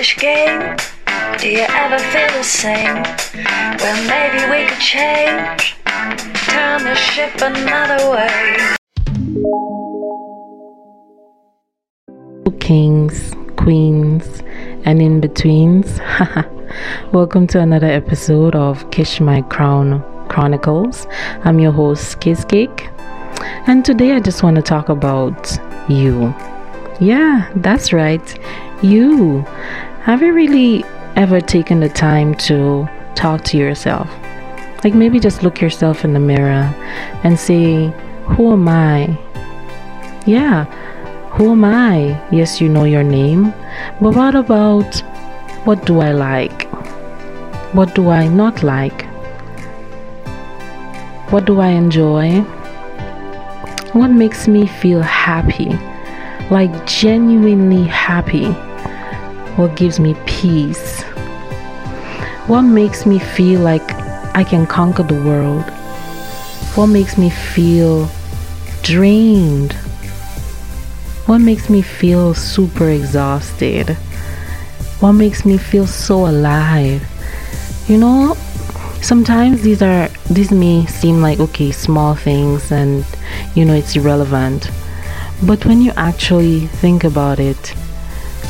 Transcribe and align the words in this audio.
childish 0.00 0.16
game? 0.16 0.76
Do 1.38 1.48
you 1.48 1.66
ever 1.68 1.98
feel 1.98 2.28
the 2.28 2.42
same? 2.42 3.02
Well, 3.78 4.08
maybe 4.08 4.50
we 4.50 4.66
could 4.68 4.80
change. 4.80 5.76
Turn 6.48 6.84
the 6.84 6.94
ship 6.94 7.34
another 7.40 8.10
way. 8.10 8.76
Kings, 12.60 13.34
queens, 13.56 14.42
and 14.84 15.02
in 15.02 15.20
betweens. 15.20 15.98
Welcome 17.12 17.46
to 17.48 17.60
another 17.60 17.88
episode 17.88 18.54
of 18.54 18.90
Kish 18.90 19.20
My 19.20 19.42
Crown 19.42 20.02
Chronicles. 20.28 21.06
I'm 21.44 21.58
your 21.58 21.72
host, 21.72 22.20
Kiss 22.20 22.44
Cake, 22.44 22.88
and 23.66 23.84
today 23.84 24.12
I 24.12 24.20
just 24.20 24.42
want 24.42 24.56
to 24.56 24.62
talk 24.62 24.88
about 24.88 25.58
you. 25.88 26.32
Yeah, 27.00 27.50
that's 27.56 27.92
right, 27.92 28.38
you. 28.82 29.44
Have 30.04 30.22
you 30.22 30.32
really 30.32 30.82
ever 31.14 31.42
taken 31.42 31.80
the 31.80 31.88
time 31.90 32.34
to 32.36 32.88
talk 33.14 33.44
to 33.44 33.58
yourself? 33.58 34.08
Like 34.82 34.94
maybe 34.94 35.20
just 35.20 35.42
look 35.42 35.60
yourself 35.60 36.06
in 36.06 36.14
the 36.14 36.18
mirror 36.18 36.74
and 37.22 37.38
say, 37.38 37.88
Who 38.24 38.50
am 38.50 38.66
I? 38.66 39.18
Yeah, 40.24 40.64
who 41.32 41.52
am 41.52 41.66
I? 41.66 42.18
Yes, 42.32 42.62
you 42.62 42.68
know 42.70 42.84
your 42.84 43.02
name, 43.02 43.52
but 44.00 44.16
what 44.16 44.34
about 44.34 45.00
what 45.66 45.84
do 45.84 46.00
I 46.00 46.12
like? 46.12 46.62
What 47.74 47.94
do 47.94 48.08
I 48.08 48.26
not 48.26 48.62
like? 48.62 49.04
What 51.30 51.44
do 51.44 51.60
I 51.60 51.68
enjoy? 51.68 52.40
What 53.92 54.08
makes 54.08 54.48
me 54.48 54.66
feel 54.66 55.02
happy? 55.02 55.78
Like 56.50 56.86
genuinely 56.86 57.84
happy? 57.84 58.56
What 59.56 59.76
gives 59.76 59.98
me 59.98 60.14
peace? 60.26 61.02
What 62.46 62.62
makes 62.62 63.04
me 63.04 63.18
feel 63.18 63.60
like 63.60 63.92
I 64.34 64.44
can 64.44 64.66
conquer 64.66 65.02
the 65.02 65.14
world? 65.14 65.64
What 66.76 66.86
makes 66.86 67.18
me 67.18 67.30
feel 67.30 68.08
drained? 68.82 69.72
What 71.26 71.38
makes 71.38 71.68
me 71.68 71.82
feel 71.82 72.32
super 72.34 72.88
exhausted? 72.88 73.90
What 75.00 75.12
makes 75.12 75.44
me 75.44 75.58
feel 75.58 75.86
so 75.86 76.26
alive? 76.26 77.02
You 77.88 77.98
know, 77.98 78.36
sometimes 79.02 79.62
these 79.62 79.82
are 79.82 80.08
these 80.30 80.50
may 80.50 80.86
seem 80.86 81.20
like 81.20 81.40
okay, 81.40 81.72
small 81.72 82.14
things 82.14 82.70
and 82.70 83.04
you 83.54 83.64
know 83.64 83.74
it's 83.74 83.96
irrelevant. 83.96 84.70
But 85.42 85.64
when 85.66 85.80
you 85.80 85.92
actually 85.96 86.66
think 86.66 87.04
about 87.04 87.40
it, 87.40 87.74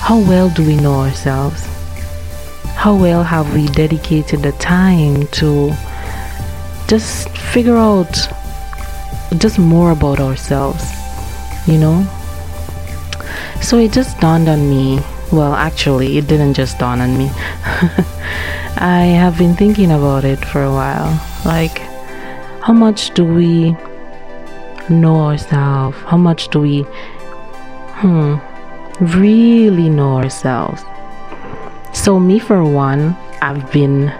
how 0.00 0.18
well 0.18 0.48
do 0.50 0.66
we 0.66 0.76
know 0.76 1.00
ourselves? 1.00 1.66
How 2.74 2.94
well 2.94 3.22
have 3.22 3.52
we 3.54 3.66
dedicated 3.68 4.42
the 4.42 4.52
time 4.52 5.26
to 5.38 5.72
just 6.88 7.28
figure 7.36 7.76
out 7.76 8.14
just 9.36 9.58
more 9.58 9.90
about 9.90 10.20
ourselves, 10.20 10.84
you 11.66 11.78
know? 11.78 12.06
So 13.60 13.78
it 13.78 13.92
just 13.92 14.18
dawned 14.20 14.48
on 14.48 14.70
me. 14.70 15.00
Well, 15.30 15.52
actually, 15.54 16.16
it 16.16 16.26
didn't 16.26 16.54
just 16.54 16.78
dawn 16.78 17.00
on 17.00 17.18
me. 17.18 17.28
I 18.80 19.12
have 19.18 19.36
been 19.36 19.54
thinking 19.54 19.90
about 19.90 20.24
it 20.24 20.42
for 20.42 20.62
a 20.62 20.70
while. 20.72 21.20
Like, 21.44 21.78
how 22.62 22.72
much 22.72 23.12
do 23.12 23.24
we 23.24 23.76
know 24.88 25.16
ourselves? 25.26 25.98
How 26.06 26.16
much 26.16 26.48
do 26.48 26.60
we, 26.60 26.82
hmm, 28.00 28.36
really 29.00 29.88
know 29.88 30.16
ourselves? 30.16 30.84
So, 31.92 32.20
me 32.20 32.38
for 32.38 32.64
one, 32.64 33.16
I've 33.40 33.70
been 33.72 34.12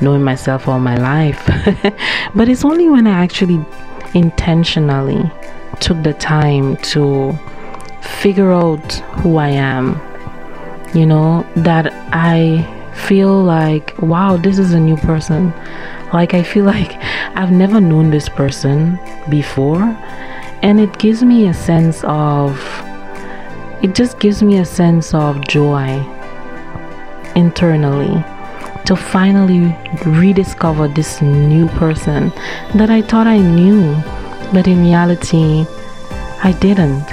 knowing 0.00 0.22
myself 0.22 0.68
all 0.68 0.78
my 0.78 0.96
life. 0.96 1.44
but 2.34 2.48
it's 2.48 2.64
only 2.64 2.88
when 2.88 3.06
I 3.06 3.22
actually 3.22 3.64
intentionally 4.14 5.30
took 5.80 6.02
the 6.02 6.14
time 6.14 6.76
to 6.78 7.38
figure 8.00 8.52
out 8.52 8.92
who 9.20 9.36
I 9.36 9.48
am, 9.48 10.00
you 10.94 11.06
know, 11.06 11.46
that 11.56 11.92
I 12.12 12.64
feel 12.94 13.42
like, 13.42 13.94
wow, 13.98 14.36
this 14.36 14.58
is 14.58 14.72
a 14.72 14.80
new 14.80 14.96
person. 14.96 15.52
Like, 16.12 16.34
I 16.34 16.42
feel 16.42 16.64
like 16.76 16.96
I've 17.36 17.52
never 17.52 17.80
known 17.80 18.10
this 18.10 18.28
person 18.28 18.98
before. 19.28 19.82
And 20.62 20.80
it 20.80 20.98
gives 20.98 21.22
me 21.22 21.48
a 21.48 21.54
sense 21.54 22.02
of, 22.04 22.58
it 23.86 23.94
just 23.94 24.18
gives 24.18 24.42
me 24.42 24.58
a 24.58 24.64
sense 24.64 25.14
of 25.14 25.46
joy 25.46 25.88
internally 27.36 28.12
to 28.84 28.96
finally 28.96 29.72
rediscover 30.04 30.88
this 30.88 31.22
new 31.22 31.68
person 31.68 32.30
that 32.74 32.90
I 32.90 33.00
thought 33.00 33.28
I 33.28 33.38
knew, 33.38 33.94
but 34.52 34.66
in 34.66 34.80
reality, 34.80 35.64
I 36.42 36.50
didn't. 36.58 37.04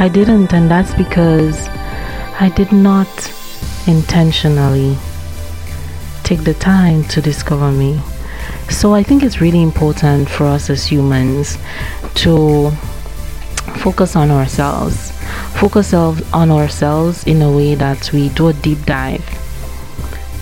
I 0.00 0.08
didn't, 0.08 0.54
and 0.54 0.70
that's 0.70 0.94
because 0.94 1.68
I 2.40 2.50
did 2.56 2.72
not 2.72 3.12
intentionally 3.86 4.96
take 6.22 6.42
the 6.44 6.54
time 6.54 7.04
to 7.08 7.20
discover 7.20 7.70
me. 7.70 8.00
So 8.70 8.94
I 8.94 9.02
think 9.02 9.22
it's 9.22 9.42
really 9.42 9.60
important 9.60 10.30
for 10.30 10.44
us 10.44 10.70
as 10.70 10.86
humans 10.86 11.58
to 12.24 12.70
focus 13.84 14.16
on 14.16 14.30
ourselves. 14.30 15.11
Focus 15.62 15.94
on 15.94 16.50
ourselves 16.50 17.22
in 17.22 17.40
a 17.40 17.48
way 17.48 17.76
that 17.76 18.12
we 18.12 18.30
do 18.30 18.48
a 18.48 18.52
deep 18.52 18.84
dive. 18.84 19.22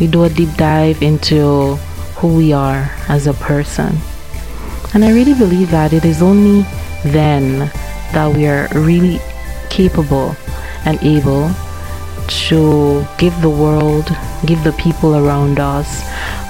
We 0.00 0.06
do 0.06 0.25
a 0.25 0.31
deep 0.31 0.48
dive 0.56 1.03
into 1.03 1.76
who 2.16 2.34
we 2.34 2.54
are 2.54 2.91
as 3.06 3.26
a 3.26 3.34
person. 3.34 3.98
And 4.94 5.04
I 5.04 5.12
really 5.12 5.34
believe 5.34 5.70
that 5.72 5.92
it 5.92 6.06
is 6.06 6.22
only 6.22 6.62
then 7.04 7.70
that 8.14 8.34
we 8.34 8.47
are 8.47 8.66
really 8.72 9.20
capable 9.69 10.34
and 10.86 10.98
able 11.03 11.50
to 12.48 13.06
give 13.19 13.38
the 13.42 13.50
world, 13.50 14.08
give 14.47 14.64
the 14.64 14.72
people 14.72 15.16
around 15.16 15.60
us, 15.60 16.00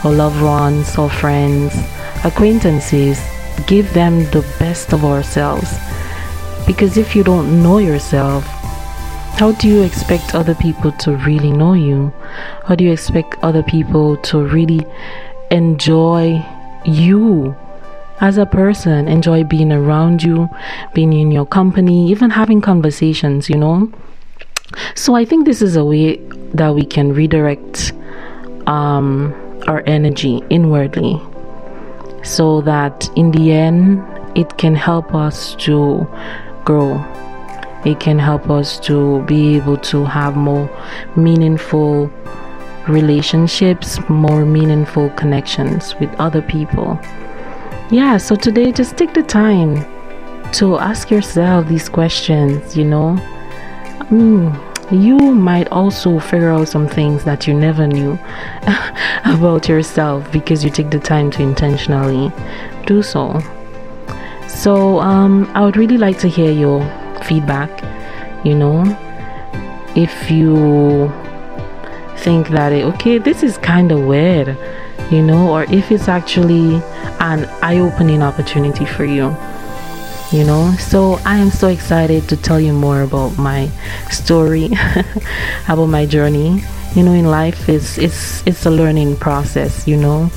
our 0.04 0.12
loved 0.12 0.41
ones, 0.41 0.97
our 0.97 1.10
friends, 1.10 1.75
acquaintances, 2.22 3.20
give 3.66 3.92
them 3.94 4.31
the 4.31 4.47
best 4.60 4.92
of 4.92 5.04
ourselves. 5.04 5.75
Because 6.69 6.97
if 6.97 7.16
you 7.16 7.25
don't 7.25 7.64
know 7.64 7.78
yourself, 7.78 8.47
how 9.40 9.52
do 9.52 9.68
you 9.68 9.82
expect 9.82 10.34
other 10.34 10.54
people 10.54 10.92
to 10.92 11.16
really 11.16 11.50
know 11.50 11.72
you? 11.72 12.12
How 12.66 12.74
do 12.74 12.84
you 12.84 12.92
expect 12.92 13.36
other 13.42 13.62
people 13.62 14.18
to 14.18 14.44
really 14.44 14.86
enjoy 15.50 16.44
you? 16.84 17.56
as 18.20 18.36
a 18.36 18.44
person, 18.44 19.08
enjoy 19.08 19.42
being 19.42 19.72
around 19.72 20.22
you, 20.22 20.46
being 20.92 21.14
in 21.14 21.30
your 21.30 21.46
company, 21.46 22.10
even 22.10 22.28
having 22.28 22.60
conversations, 22.60 23.48
you 23.48 23.56
know. 23.56 23.90
So 24.94 25.14
I 25.14 25.24
think 25.24 25.46
this 25.46 25.62
is 25.62 25.74
a 25.74 25.86
way 25.86 26.16
that 26.52 26.74
we 26.74 26.84
can 26.84 27.14
redirect 27.14 27.94
um, 28.66 29.32
our 29.66 29.82
energy 29.86 30.42
inwardly 30.50 31.18
so 32.22 32.60
that 32.60 33.08
in 33.16 33.30
the 33.30 33.52
end 33.52 34.04
it 34.36 34.58
can 34.58 34.74
help 34.74 35.14
us 35.14 35.54
to 35.64 36.06
grow. 36.66 37.02
It 37.84 37.98
can 37.98 38.18
help 38.18 38.50
us 38.50 38.78
to 38.80 39.22
be 39.22 39.56
able 39.56 39.78
to 39.78 40.04
have 40.04 40.36
more 40.36 40.68
meaningful 41.16 42.10
relationships, 42.88 43.98
more 44.08 44.44
meaningful 44.44 45.10
connections 45.10 45.94
with 45.98 46.12
other 46.20 46.42
people. 46.42 46.98
Yeah, 47.90 48.19
so 48.19 48.36
today 48.36 48.72
just 48.72 48.96
take 48.96 49.14
the 49.14 49.22
time 49.22 49.84
to 50.52 50.78
ask 50.78 51.10
yourself 51.10 51.69
these 51.69 51.88
questions, 51.88 52.76
you 52.76 52.84
know. 52.84 53.16
Mm, 54.10 54.55
you 54.90 55.19
might 55.19 55.69
also 55.69 56.19
figure 56.19 56.50
out 56.50 56.69
some 56.69 56.88
things 56.88 57.25
that 57.25 57.46
you 57.46 57.55
never 57.55 57.87
knew 57.87 58.19
about 59.25 59.69
yourself 59.69 60.31
because 60.32 60.64
you 60.64 60.70
take 60.70 60.90
the 60.90 60.99
time 60.99 61.31
to 61.32 61.43
intentionally 61.43 62.32
do 62.87 63.02
so. 63.02 63.40
So, 64.49 65.00
um, 65.00 65.50
I 65.55 65.64
would 65.64 65.76
really 65.76 65.96
like 65.96 66.19
to 66.19 66.28
hear 66.28 66.50
your 66.50 66.81
feedback, 67.25 67.70
you 68.44 68.55
know. 68.55 68.84
If 69.96 70.31
you 70.31 71.12
think 72.19 72.49
that, 72.49 72.72
it, 72.72 72.84
okay, 72.94 73.19
this 73.19 73.43
is 73.43 73.58
kind 73.58 73.90
of 73.93 74.00
weird 74.05 74.56
you 75.11 75.22
know, 75.22 75.50
or 75.50 75.64
if 75.64 75.90
it's 75.90 76.08
actually 76.08 76.76
an 77.19 77.44
eye 77.62 77.78
opening 77.78 78.22
opportunity 78.22 78.84
for 78.84 79.05
you, 79.05 79.37
you 80.31 80.44
know. 80.44 80.72
So 80.78 81.14
I 81.25 81.37
am 81.37 81.50
so 81.50 81.69
excited 81.69 82.28
to 82.28 82.37
tell 82.37 82.61
you 82.61 82.72
more 82.72 83.02
about 83.02 83.37
my 83.37 83.69
story, 84.11 84.70
about 85.69 85.87
my 85.87 86.06
journey. 86.06 86.62
You 86.94 87.02
know, 87.02 87.12
in 87.12 87.26
life, 87.26 87.69
it's, 87.69 87.99
it's, 87.99 88.44
it's 88.46 88.67
a 88.67 88.70
learning 88.70 89.17
process, 89.17 89.87
you 89.87 89.96
know. 89.96 90.31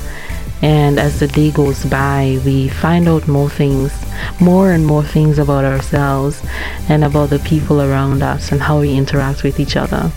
And 0.61 0.99
as 0.99 1.19
the 1.19 1.27
day 1.27 1.51
goes 1.51 1.85
by, 1.85 2.39
we 2.45 2.69
find 2.69 3.07
out 3.07 3.27
more 3.27 3.49
things, 3.49 3.91
more 4.39 4.71
and 4.71 4.85
more 4.85 5.03
things 5.03 5.39
about 5.39 5.65
ourselves 5.65 6.41
and 6.89 7.03
about 7.03 7.29
the 7.29 7.39
people 7.39 7.81
around 7.81 8.21
us 8.21 8.51
and 8.51 8.61
how 8.61 8.79
we 8.79 8.93
interact 8.93 9.43
with 9.43 9.59
each 9.59 9.75
other. 9.75 10.11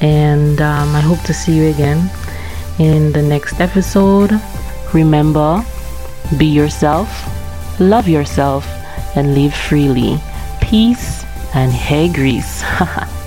and 0.00 0.60
um, 0.60 0.94
I 0.94 1.00
hope 1.00 1.22
to 1.22 1.34
see 1.34 1.56
you 1.56 1.70
again 1.70 2.10
in 2.78 3.12
the 3.12 3.22
next 3.22 3.60
episode. 3.60 4.30
Remember, 4.94 5.64
be 6.36 6.46
yourself, 6.46 7.08
love 7.80 8.08
yourself, 8.08 8.64
and 9.16 9.34
live 9.34 9.54
freely. 9.54 10.20
Peace 10.60 11.24
and 11.54 11.72
hey 11.72 12.08
grease. 12.08 12.62